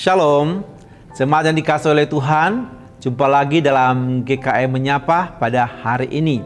Shalom, 0.00 0.64
jemaat 1.12 1.52
yang 1.52 1.60
dikasih 1.60 1.92
oleh 1.92 2.08
Tuhan, 2.08 2.72
jumpa 3.04 3.28
lagi 3.28 3.60
dalam 3.60 4.24
GKM 4.24 4.72
Menyapa 4.72 5.36
pada 5.36 5.68
hari 5.68 6.08
ini. 6.08 6.40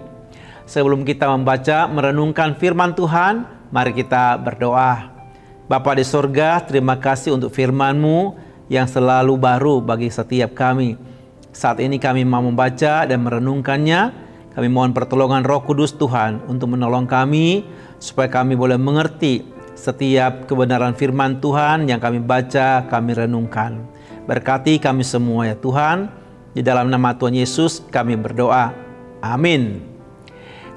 Sebelum 0.67 1.07
kita 1.07 1.31
membaca 1.31 1.87
merenungkan 1.87 2.59
firman 2.59 2.99
Tuhan, 2.99 3.47
mari 3.71 3.95
kita 3.95 4.43
berdoa. 4.43 5.07
Bapa 5.71 5.95
di 5.95 6.03
sorga, 6.03 6.67
terima 6.67 6.99
kasih 6.99 7.39
untuk 7.39 7.55
firman-Mu 7.55 8.35
yang 8.75 8.91
selalu 8.91 9.39
baru 9.39 9.79
bagi 9.79 10.11
setiap 10.11 10.59
kami. 10.59 10.99
Saat 11.55 11.79
ini 11.79 12.03
kami 12.03 12.27
mau 12.27 12.43
membaca 12.43 13.07
dan 13.07 13.23
merenungkannya. 13.23 14.27
Kami 14.51 14.67
mohon 14.67 14.91
pertolongan 14.91 15.47
Roh 15.47 15.63
Kudus 15.63 15.95
Tuhan 15.95 16.43
untuk 16.51 16.75
menolong 16.75 17.07
kami 17.07 17.63
supaya 18.03 18.27
kami 18.27 18.59
boleh 18.59 18.83
mengerti 18.83 19.54
setiap 19.75 20.47
kebenaran 20.47 20.95
firman 20.95 21.43
Tuhan 21.43 21.91
yang 21.91 21.99
kami 21.99 22.23
baca, 22.23 22.87
kami 22.87 23.11
renungkan. 23.15 23.83
Berkati 24.25 24.79
kami 24.81 25.03
semua 25.03 25.51
ya 25.51 25.57
Tuhan. 25.59 26.09
Di 26.55 26.63
dalam 26.63 26.87
nama 26.87 27.13
Tuhan 27.13 27.35
Yesus 27.35 27.83
kami 27.91 28.15
berdoa. 28.15 28.71
Amin. 29.19 29.83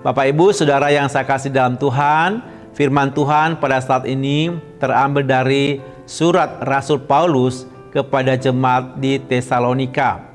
Bapak 0.01 0.33
Ibu, 0.33 0.49
Saudara 0.49 0.89
yang 0.89 1.05
saya 1.05 1.25
kasih 1.25 1.53
dalam 1.53 1.77
Tuhan, 1.77 2.41
firman 2.73 3.13
Tuhan 3.13 3.61
pada 3.61 3.77
saat 3.77 4.09
ini 4.09 4.57
terambil 4.81 5.21
dari 5.21 5.77
surat 6.09 6.57
Rasul 6.65 7.05
Paulus 7.05 7.69
kepada 7.93 8.33
jemaat 8.33 8.97
di 8.97 9.21
Tesalonika. 9.21 10.25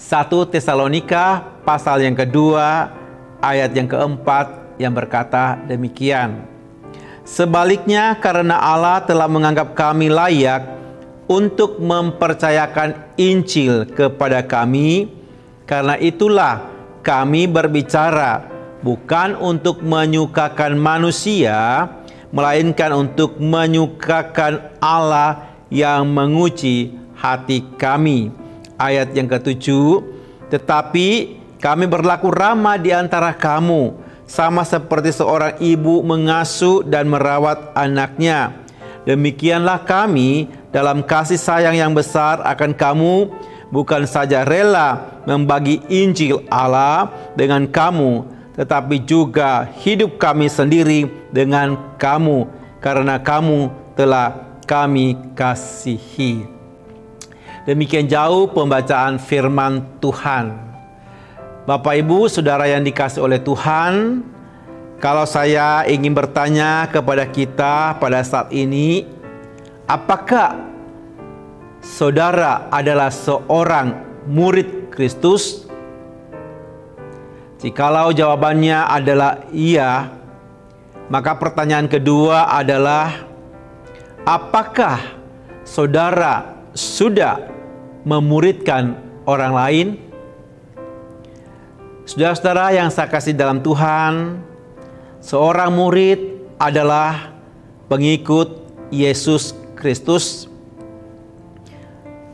1 0.00 0.32
Tesalonika 0.48 1.44
pasal 1.60 2.00
yang 2.00 2.16
kedua 2.16 2.88
ayat 3.44 3.76
yang 3.76 3.84
keempat 3.84 4.76
yang 4.80 4.96
berkata 4.96 5.60
demikian. 5.68 6.59
Sebaliknya 7.30 8.18
karena 8.18 8.58
Allah 8.58 9.06
telah 9.06 9.30
menganggap 9.30 9.78
kami 9.78 10.10
layak 10.10 10.66
untuk 11.30 11.78
mempercayakan 11.78 13.14
Injil 13.14 13.86
kepada 13.86 14.42
kami, 14.42 15.06
karena 15.62 15.94
itulah 15.94 16.66
kami 17.06 17.46
berbicara 17.46 18.50
bukan 18.82 19.38
untuk 19.38 19.78
menyukakan 19.78 20.74
manusia, 20.74 21.86
melainkan 22.34 22.98
untuk 22.98 23.38
menyukakan 23.38 24.82
Allah 24.82 25.54
yang 25.70 26.10
menguji 26.10 26.98
hati 27.14 27.62
kami. 27.78 28.34
Ayat 28.74 29.14
yang 29.14 29.30
ketujuh, 29.30 30.02
tetapi 30.50 31.38
kami 31.62 31.86
berlaku 31.86 32.26
ramah 32.34 32.74
di 32.74 32.90
antara 32.90 33.30
kamu, 33.30 34.09
sama 34.30 34.62
seperti 34.62 35.10
seorang 35.10 35.58
ibu 35.58 36.06
mengasuh 36.06 36.86
dan 36.86 37.10
merawat 37.10 37.74
anaknya. 37.74 38.54
Demikianlah 39.02 39.82
kami 39.82 40.46
dalam 40.70 41.02
kasih 41.02 41.34
sayang 41.34 41.74
yang 41.74 41.90
besar 41.90 42.38
akan 42.46 42.70
kamu, 42.70 43.26
bukan 43.74 44.06
saja 44.06 44.46
rela 44.46 45.18
membagi 45.26 45.82
Injil 45.90 46.46
Allah 46.46 47.10
dengan 47.34 47.66
kamu, 47.66 48.22
tetapi 48.54 49.02
juga 49.02 49.66
hidup 49.82 50.14
kami 50.14 50.46
sendiri 50.46 51.10
dengan 51.34 51.74
kamu, 51.98 52.46
karena 52.78 53.18
kamu 53.18 53.66
telah 53.98 54.62
kami 54.62 55.18
kasihi. 55.34 56.46
Demikian 57.66 58.06
jauh 58.06 58.46
pembacaan 58.46 59.18
firman 59.18 59.98
Tuhan. 59.98 60.69
Bapak 61.68 61.92
Ibu, 61.92 62.24
saudara 62.32 62.64
yang 62.64 62.80
dikasih 62.80 63.20
oleh 63.20 63.36
Tuhan, 63.36 64.24
kalau 64.96 65.28
saya 65.28 65.84
ingin 65.84 66.16
bertanya 66.16 66.88
kepada 66.88 67.28
kita 67.28 68.00
pada 68.00 68.24
saat 68.24 68.48
ini, 68.48 69.04
apakah 69.84 70.56
saudara 71.84 72.64
adalah 72.72 73.12
seorang 73.12 73.92
murid 74.24 74.88
Kristus? 74.88 75.68
Jikalau 77.60 78.08
jawabannya 78.16 78.80
adalah 78.88 79.44
iya, 79.52 80.16
maka 81.12 81.36
pertanyaan 81.36 81.92
kedua 81.92 82.56
adalah 82.56 83.20
apakah 84.24 84.96
saudara 85.60 86.56
sudah 86.72 87.36
memuridkan 88.08 88.96
orang 89.28 89.52
lain? 89.52 90.09
Saudara-saudara 92.10 92.74
yang 92.74 92.90
saya 92.90 93.06
kasih 93.06 93.38
dalam 93.38 93.62
Tuhan, 93.62 94.42
seorang 95.22 95.70
murid 95.70 96.42
adalah 96.58 97.38
pengikut 97.86 98.66
Yesus 98.90 99.54
Kristus. 99.78 100.50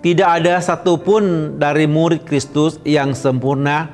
Tidak 0.00 0.24
ada 0.24 0.64
satupun 0.64 1.60
dari 1.60 1.84
murid 1.84 2.24
Kristus 2.24 2.80
yang 2.88 3.12
sempurna. 3.12 3.92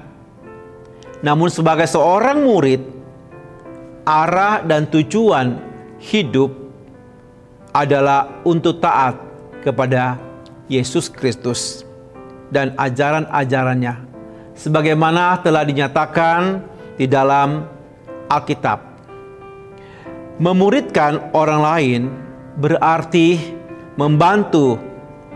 Namun 1.18 1.50
sebagai 1.50 1.90
seorang 1.90 2.46
murid, 2.46 2.86
arah 4.06 4.62
dan 4.62 4.86
tujuan 4.86 5.58
hidup 5.98 6.54
adalah 7.74 8.30
untuk 8.46 8.78
taat 8.78 9.18
kepada 9.66 10.14
Yesus 10.70 11.10
Kristus 11.10 11.82
dan 12.54 12.70
ajaran-ajarannya 12.78 14.11
sebagaimana 14.56 15.40
telah 15.40 15.64
dinyatakan 15.64 16.62
di 16.96 17.06
dalam 17.08 17.64
Alkitab. 18.28 18.80
Memuridkan 20.40 21.32
orang 21.36 21.60
lain 21.60 22.00
berarti 22.56 23.38
membantu 23.96 24.80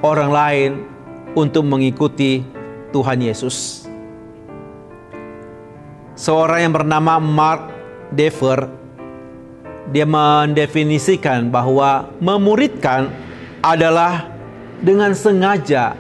orang 0.01 0.31
lain 0.33 0.71
untuk 1.37 1.65
mengikuti 1.69 2.41
Tuhan 2.91 3.21
Yesus. 3.21 3.85
Seorang 6.17 6.65
yang 6.65 6.73
bernama 6.73 7.21
Mark 7.21 7.69
Dever 8.09 8.73
dia 9.93 10.09
mendefinisikan 10.09 11.53
bahwa 11.53 12.11
memuridkan 12.19 13.13
adalah 13.63 14.27
dengan 14.83 15.15
sengaja 15.15 15.95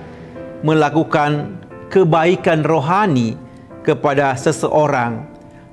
melakukan 0.64 1.55
kebaikan 1.88 2.66
rohani 2.66 3.38
kepada 3.86 4.34
seseorang 4.34 5.26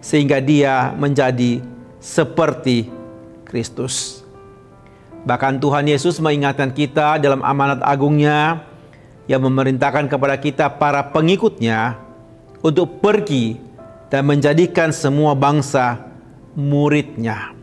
sehingga 0.04 0.38
dia 0.44 0.94
menjadi 0.94 1.64
seperti 1.98 2.92
Kristus. 3.48 4.22
Bahkan 5.24 5.64
Tuhan 5.64 5.88
Yesus 5.88 6.20
mengingatkan 6.20 6.76
kita 6.76 7.16
dalam 7.18 7.40
amanat 7.42 7.80
agungnya 7.80 8.68
yang 9.24 9.40
memerintahkan 9.48 10.12
kepada 10.12 10.36
kita 10.36 10.68
para 10.68 11.00
pengikutnya 11.16 11.96
untuk 12.60 13.00
pergi 13.00 13.56
dan 14.12 14.28
menjadikan 14.28 14.92
semua 14.92 15.32
bangsa 15.32 16.12
muridnya. 16.54 17.56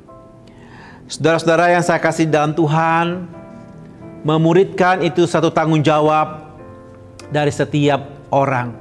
Saudara-saudara 1.05 1.75
yang 1.75 1.84
saya 1.84 2.00
kasih 2.00 2.31
dalam 2.31 2.56
Tuhan, 2.56 3.28
memuridkan 4.25 5.05
itu 5.05 5.28
satu 5.28 5.53
tanggung 5.53 5.84
jawab 5.84 6.55
dari 7.28 7.53
setiap 7.53 8.19
orang, 8.30 8.74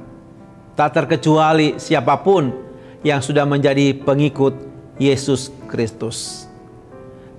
tak 0.78 0.96
terkecuali 0.96 1.76
siapa 1.76 2.16
pun 2.22 2.50
yang 3.04 3.20
sudah 3.20 3.44
menjadi 3.44 3.92
pengikut 4.00 4.56
Yesus 4.96 5.52
Kristus. 5.68 6.48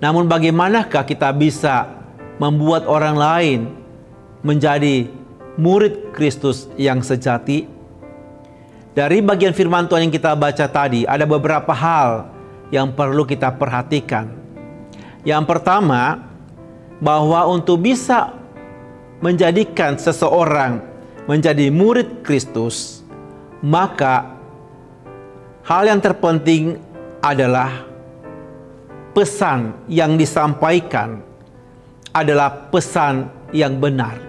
Namun, 0.01 0.25
bagaimanakah 0.25 1.05
kita 1.05 1.29
bisa 1.33 1.89
membuat 2.41 2.89
orang 2.89 3.15
lain 3.15 3.59
menjadi 4.41 5.05
murid 5.57 6.09
Kristus 6.11 6.65
yang 6.77 7.05
sejati? 7.05 7.69
Dari 8.91 9.23
bagian 9.23 9.55
firman 9.55 9.87
Tuhan 9.87 10.09
yang 10.09 10.13
kita 10.13 10.35
baca 10.35 10.65
tadi, 10.67 11.07
ada 11.07 11.23
beberapa 11.23 11.71
hal 11.71 12.27
yang 12.73 12.91
perlu 12.91 13.23
kita 13.23 13.53
perhatikan. 13.55 14.27
Yang 15.21 15.43
pertama, 15.45 16.27
bahwa 16.97 17.45
untuk 17.47 17.85
bisa 17.85 18.33
menjadikan 19.21 19.95
seseorang 20.01 20.90
menjadi 21.31 21.71
murid 21.71 22.27
Kristus, 22.27 23.07
maka 23.63 24.35
hal 25.63 25.87
yang 25.87 26.03
terpenting 26.03 26.75
adalah 27.23 27.87
pesan 29.15 29.87
yang 29.87 30.19
disampaikan 30.19 31.23
adalah 32.11 32.67
pesan 32.67 33.31
yang 33.55 33.79
benar. 33.79 34.19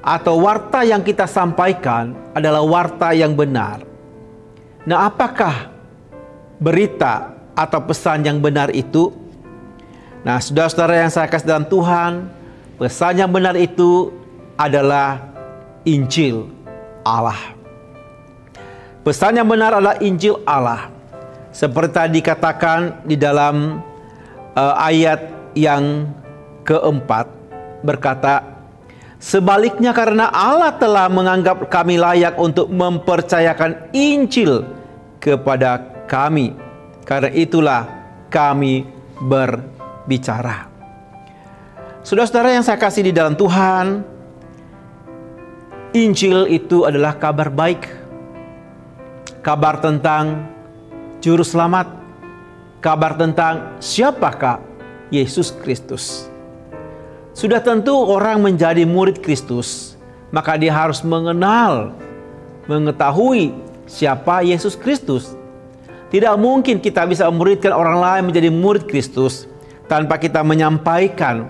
Atau 0.00 0.40
warta 0.40 0.80
yang 0.80 1.04
kita 1.04 1.28
sampaikan 1.28 2.16
adalah 2.32 2.64
warta 2.64 3.12
yang 3.12 3.36
benar. 3.36 3.84
Nah, 4.88 5.08
apakah 5.08 5.68
berita 6.56 7.36
atau 7.52 7.84
pesan 7.84 8.24
yang 8.24 8.40
benar 8.40 8.72
itu? 8.72 9.12
Nah, 10.24 10.40
saudara-saudara 10.40 11.04
yang 11.04 11.12
saya 11.12 11.28
kasih 11.28 11.48
dalam 11.48 11.68
Tuhan, 11.68 12.32
pesan 12.80 13.20
yang 13.20 13.28
benar 13.28 13.56
itu 13.60 14.08
adalah 14.56 15.33
Injil 15.84 16.48
Allah. 17.04 17.54
Pesan 19.04 19.36
yang 19.36 19.48
benar 19.48 19.76
adalah 19.76 20.00
Injil 20.00 20.40
Allah. 20.48 20.88
Seperti 21.52 21.92
tadi 21.92 22.10
dikatakan 22.18 23.04
di 23.04 23.14
dalam 23.20 23.78
uh, 24.56 24.74
ayat 24.80 25.52
yang 25.54 26.08
keempat 26.64 27.28
berkata, 27.84 28.54
Sebaliknya 29.24 29.96
karena 29.96 30.28
Allah 30.28 30.76
telah 30.76 31.08
menganggap 31.08 31.72
kami 31.72 31.96
layak 31.96 32.36
untuk 32.36 32.68
mempercayakan 32.68 33.88
Injil 33.96 34.68
kepada 35.16 35.80
kami. 36.04 36.52
Karena 37.08 37.32
itulah 37.32 37.88
kami 38.28 38.84
berbicara. 39.16 40.68
Saudara-saudara 42.04 42.52
yang 42.52 42.64
saya 42.64 42.76
kasih 42.76 43.08
di 43.08 43.12
dalam 43.16 43.32
Tuhan, 43.32 44.13
Injil 45.94 46.50
itu 46.50 46.82
adalah 46.82 47.14
kabar 47.14 47.46
baik. 47.54 47.86
Kabar 49.46 49.78
tentang 49.78 50.42
juru 51.22 51.46
selamat. 51.46 51.86
Kabar 52.82 53.14
tentang 53.14 53.78
siapakah 53.78 54.58
Yesus 55.14 55.54
Kristus. 55.54 56.26
Sudah 57.30 57.62
tentu 57.62 57.94
orang 57.94 58.42
menjadi 58.42 58.82
murid 58.82 59.22
Kristus, 59.22 59.94
maka 60.34 60.58
dia 60.58 60.74
harus 60.74 60.98
mengenal, 61.06 61.94
mengetahui 62.66 63.54
siapa 63.86 64.42
Yesus 64.42 64.74
Kristus. 64.74 65.38
Tidak 66.10 66.34
mungkin 66.34 66.82
kita 66.82 67.06
bisa 67.06 67.30
memuridkan 67.30 67.70
orang 67.70 68.02
lain 68.02 68.22
menjadi 68.34 68.50
murid 68.50 68.90
Kristus 68.90 69.46
tanpa 69.86 70.18
kita 70.18 70.42
menyampaikan 70.42 71.46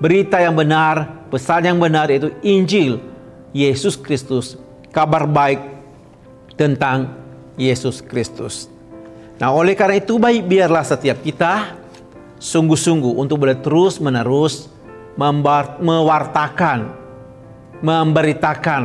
berita 0.00 0.40
yang 0.40 0.56
benar, 0.56 1.28
pesan 1.28 1.68
yang 1.68 1.76
benar 1.76 2.08
yaitu 2.08 2.32
Injil 2.40 3.17
Yesus 3.52 3.96
Kristus, 3.96 4.56
kabar 4.92 5.24
baik 5.24 5.62
tentang 6.58 7.14
Yesus 7.58 8.02
Kristus. 8.02 8.66
Nah, 9.38 9.54
oleh 9.54 9.78
karena 9.78 10.02
itu 10.02 10.18
baik 10.18 10.50
biarlah 10.50 10.82
setiap 10.82 11.22
kita 11.22 11.78
sungguh-sungguh 12.42 13.18
untuk 13.18 13.46
boleh 13.46 13.58
terus-menerus 13.58 14.70
mewartakan, 15.82 16.94
memberitakan 17.82 18.82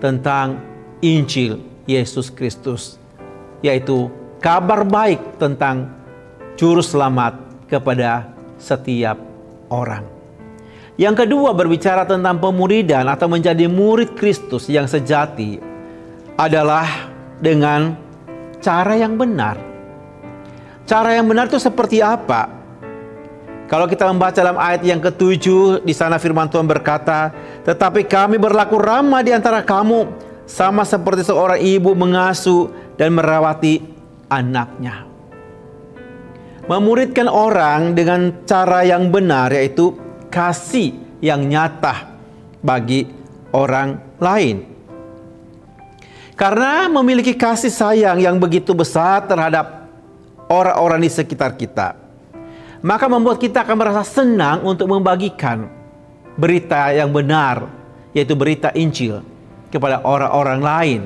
tentang 0.00 0.60
Injil 1.00 1.60
Yesus 1.88 2.28
Kristus, 2.28 3.00
yaitu 3.64 4.12
kabar 4.40 4.84
baik 4.84 5.40
tentang 5.40 5.92
Juru 6.58 6.84
Selamat 6.84 7.38
kepada 7.68 8.32
setiap 8.58 9.16
orang. 9.70 10.17
Yang 10.98 11.24
kedua 11.24 11.54
berbicara 11.54 12.02
tentang 12.02 12.42
pemuridan 12.42 13.06
atau 13.06 13.30
menjadi 13.30 13.70
murid 13.70 14.18
Kristus 14.18 14.66
yang 14.66 14.90
sejati 14.90 15.62
adalah 16.34 17.14
dengan 17.38 17.94
cara 18.58 18.98
yang 18.98 19.14
benar. 19.14 19.54
Cara 20.90 21.14
yang 21.14 21.30
benar 21.30 21.46
itu 21.46 21.62
seperti 21.62 22.02
apa? 22.02 22.50
Kalau 23.70 23.86
kita 23.86 24.10
membaca 24.10 24.34
dalam 24.34 24.58
ayat 24.58 24.82
yang 24.82 24.98
ketujuh, 24.98 25.86
di 25.86 25.94
sana 25.94 26.18
firman 26.18 26.50
Tuhan 26.50 26.66
berkata, 26.66 27.30
Tetapi 27.62 28.02
kami 28.08 28.40
berlaku 28.40 28.80
ramah 28.82 29.22
di 29.22 29.30
antara 29.30 29.62
kamu, 29.62 30.08
sama 30.50 30.82
seperti 30.82 31.22
seorang 31.22 31.62
ibu 31.62 31.94
mengasuh 31.94 32.74
dan 32.98 33.14
merawati 33.14 33.84
anaknya. 34.32 35.06
Memuridkan 36.66 37.30
orang 37.30 37.94
dengan 37.94 38.32
cara 38.48 38.82
yang 38.82 39.12
benar, 39.12 39.52
yaitu 39.52 40.07
kasih 40.30 40.94
yang 41.24 41.44
nyata 41.44 42.14
bagi 42.62 43.08
orang 43.50 44.20
lain. 44.22 44.64
Karena 46.38 46.86
memiliki 46.86 47.34
kasih 47.34 47.72
sayang 47.72 48.22
yang 48.22 48.38
begitu 48.38 48.70
besar 48.70 49.26
terhadap 49.26 49.90
orang-orang 50.46 51.02
di 51.02 51.10
sekitar 51.10 51.58
kita 51.58 52.08
maka 52.82 53.10
membuat 53.10 53.42
kita 53.42 53.66
akan 53.66 53.76
merasa 53.78 54.02
senang 54.06 54.62
untuk 54.62 54.86
membagikan 54.90 55.66
berita 56.38 56.94
yang 56.94 57.10
benar, 57.10 57.66
yaitu 58.14 58.38
berita 58.38 58.70
Injil 58.74 59.22
kepada 59.68 59.98
orang-orang 60.06 60.60
lain. 60.62 61.00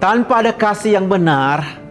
Tanpa 0.00 0.40
ada 0.40 0.52
kasih 0.54 0.96
yang 0.96 1.06
benar, 1.10 1.82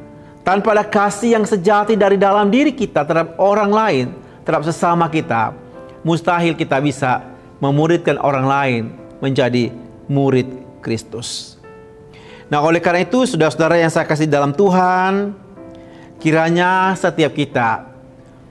tanpa 0.41 0.73
ada 0.73 0.85
kasih 0.87 1.37
yang 1.37 1.45
sejati 1.45 1.93
dari 1.93 2.15
dalam 2.17 2.49
diri 2.49 2.73
kita 2.73 3.03
terhadap 3.05 3.37
orang 3.37 3.69
lain, 3.69 4.05
terhadap 4.47 4.65
sesama 4.65 5.05
kita, 5.11 5.53
mustahil 6.07 6.55
kita 6.55 6.79
bisa 6.79 7.27
memuridkan 7.59 8.15
orang 8.23 8.47
lain 8.47 8.83
menjadi 9.19 9.75
murid 10.07 10.47
Kristus. 10.79 11.59
Nah, 12.47 12.63
oleh 12.63 12.79
karena 12.79 13.03
itu, 13.03 13.27
saudara-saudara 13.27 13.75
yang 13.75 13.91
saya 13.91 14.07
kasih 14.07 14.23
dalam 14.23 14.55
Tuhan, 14.55 15.35
kiranya 16.23 16.95
setiap 16.95 17.35
kita 17.35 17.97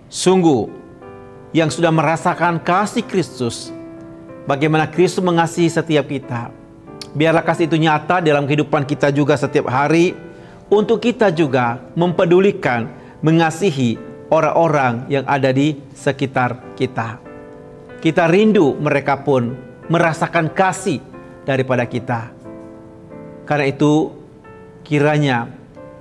Sungguh, 0.06 0.70
yang 1.50 1.66
sudah 1.66 1.90
merasakan 1.90 2.62
kasih 2.62 3.02
Kristus, 3.02 3.74
bagaimana 4.46 4.86
Kristus 4.86 5.18
mengasihi 5.18 5.66
setiap 5.66 6.06
kita. 6.06 6.54
Biarlah 7.10 7.42
kasih 7.42 7.66
itu 7.66 7.74
nyata 7.74 8.22
dalam 8.22 8.46
kehidupan 8.46 8.86
kita 8.86 9.10
juga 9.10 9.34
setiap 9.34 9.66
hari, 9.66 10.14
untuk 10.70 11.02
kita 11.02 11.34
juga 11.34 11.82
mempedulikan, 11.98 12.86
mengasihi 13.18 13.98
orang-orang 14.30 15.10
yang 15.10 15.26
ada 15.26 15.50
di 15.50 15.74
sekitar 15.90 16.62
kita. 16.78 17.25
Kita 18.06 18.30
rindu 18.30 18.78
mereka 18.78 19.18
pun 19.18 19.50
merasakan 19.90 20.54
kasih 20.54 21.02
daripada 21.42 21.82
kita. 21.90 22.30
Karena 23.42 23.66
itu, 23.66 24.14
kiranya 24.86 25.50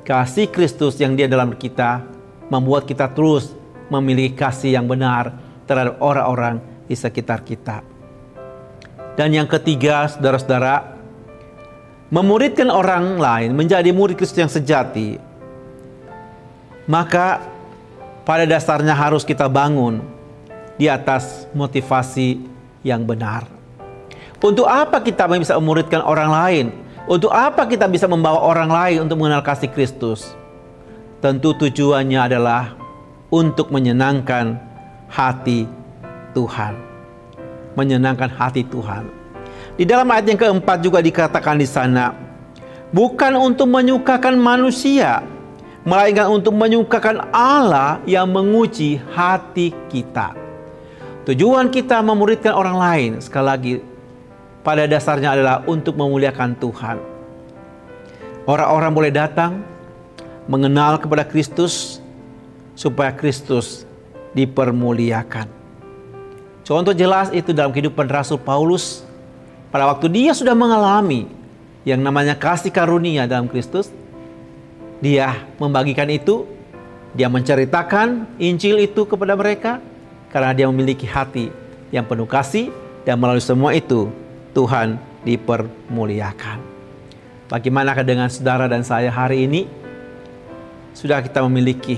kasih 0.06 0.54
Kristus 0.54 1.02
yang 1.02 1.18
dia 1.18 1.26
dalam 1.26 1.58
kita 1.58 2.06
membuat 2.54 2.86
kita 2.86 3.10
terus 3.10 3.58
memiliki 3.90 4.38
kasih 4.38 4.78
yang 4.78 4.86
benar 4.86 5.34
terhadap 5.66 5.98
orang-orang 5.98 6.62
di 6.86 6.94
sekitar 6.94 7.42
kita. 7.42 7.82
Dan 9.18 9.34
yang 9.34 9.50
ketiga, 9.50 10.06
saudara-saudara, 10.06 11.02
memuridkan 12.14 12.70
orang 12.70 13.18
lain 13.18 13.58
menjadi 13.58 13.90
murid 13.90 14.14
Kristus 14.14 14.46
yang 14.46 14.54
sejati, 14.54 15.18
maka 16.86 17.42
pada 18.22 18.46
dasarnya 18.46 18.94
harus 18.94 19.26
kita 19.26 19.50
bangun 19.50 20.14
di 20.76 20.92
atas 20.92 21.48
motivasi 21.56 22.40
yang 22.84 23.04
benar. 23.08 23.48
Untuk 24.46 24.70
apa 24.70 25.02
kita 25.02 25.26
bisa 25.26 25.58
memuridkan 25.58 26.06
orang 26.06 26.30
lain? 26.30 26.66
Untuk 27.10 27.34
apa 27.34 27.66
kita 27.66 27.90
bisa 27.90 28.06
membawa 28.06 28.42
orang 28.46 28.70
lain 28.70 28.98
untuk 29.10 29.18
mengenal 29.18 29.42
kasih 29.42 29.74
Kristus? 29.74 30.38
Tentu 31.18 31.58
tujuannya 31.58 32.20
adalah 32.22 32.78
untuk 33.34 33.74
menyenangkan 33.74 34.62
hati 35.10 35.66
Tuhan. 36.38 36.78
Menyenangkan 37.74 38.30
hati 38.30 38.62
Tuhan. 38.70 39.10
Di 39.76 39.84
dalam 39.84 40.08
ayat 40.14 40.30
yang 40.30 40.40
keempat 40.40 40.78
juga 40.86 41.02
dikatakan 41.02 41.58
di 41.58 41.68
sana, 41.68 42.14
bukan 42.94 43.34
untuk 43.36 43.66
menyukakan 43.66 44.38
manusia, 44.38 45.26
melainkan 45.84 46.30
untuk 46.30 46.54
menyukakan 46.54 47.34
Allah 47.34 47.98
yang 48.06 48.30
menguji 48.30 49.02
hati 49.14 49.74
kita. 49.90 50.45
Tujuan 51.26 51.74
kita 51.74 52.06
memuridkan 52.06 52.54
orang 52.54 52.78
lain, 52.78 53.12
sekali 53.18 53.46
lagi, 53.50 53.74
pada 54.62 54.86
dasarnya 54.86 55.34
adalah 55.34 55.58
untuk 55.66 55.98
memuliakan 55.98 56.54
Tuhan. 56.62 57.02
Orang-orang 58.46 58.92
boleh 58.94 59.10
datang, 59.10 59.66
mengenal 60.46 61.02
kepada 61.02 61.26
Kristus, 61.26 61.98
supaya 62.78 63.10
Kristus 63.10 63.90
dipermuliakan. 64.38 65.50
Contoh 66.62 66.94
jelas 66.94 67.34
itu 67.34 67.58
dalam 67.58 67.74
kehidupan 67.74 68.06
Rasul 68.06 68.38
Paulus 68.38 69.02
pada 69.74 69.90
waktu 69.90 70.06
dia 70.14 70.30
sudah 70.34 70.54
mengalami 70.54 71.26
yang 71.90 72.06
namanya 72.06 72.38
kasih 72.38 72.70
karunia 72.70 73.26
dalam 73.26 73.50
Kristus, 73.50 73.90
dia 75.02 75.42
membagikan 75.58 76.06
itu, 76.10 76.46
dia 77.18 77.34
menceritakan 77.34 78.30
Injil 78.38 78.78
itu 78.86 79.10
kepada 79.10 79.34
mereka 79.34 79.82
karena 80.36 80.52
dia 80.52 80.68
memiliki 80.68 81.08
hati 81.08 81.48
yang 81.96 82.04
penuh 82.04 82.28
kasih 82.28 82.68
dan 83.08 83.16
melalui 83.16 83.40
semua 83.40 83.72
itu 83.72 84.12
Tuhan 84.52 85.00
dipermuliakan. 85.24 86.60
Bagaimanakah 87.48 88.04
dengan 88.04 88.28
saudara 88.28 88.68
dan 88.68 88.84
saya 88.84 89.08
hari 89.08 89.48
ini? 89.48 89.64
Sudah 90.92 91.24
kita 91.24 91.40
memiliki 91.48 91.96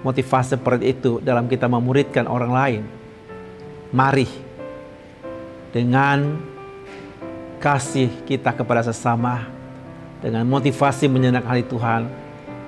motivasi 0.00 0.56
seperti 0.56 0.96
itu 0.96 1.20
dalam 1.20 1.44
kita 1.44 1.68
memuridkan 1.68 2.24
orang 2.24 2.52
lain. 2.56 2.82
Mari 3.92 4.24
dengan 5.76 6.40
kasih 7.60 8.08
kita 8.24 8.56
kepada 8.56 8.80
sesama, 8.80 9.44
dengan 10.24 10.48
motivasi 10.48 11.04
menyenangkan 11.04 11.52
hati 11.52 11.68
Tuhan, 11.68 12.08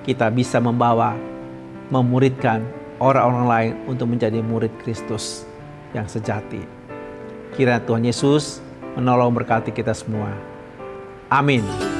kita 0.04 0.28
bisa 0.28 0.60
membawa, 0.60 1.16
memuridkan 1.88 2.81
orang-orang 3.02 3.46
lain 3.50 3.72
untuk 3.90 4.06
menjadi 4.06 4.38
murid 4.38 4.70
Kristus 4.86 5.42
yang 5.90 6.06
sejati. 6.06 6.62
Kiranya 7.58 7.82
Tuhan 7.82 8.06
Yesus 8.06 8.62
menolong 8.94 9.34
berkati 9.34 9.74
kita 9.74 9.90
semua. 9.90 10.30
Amin. 11.26 11.91